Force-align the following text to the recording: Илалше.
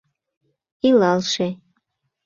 Илалше. 0.87 1.47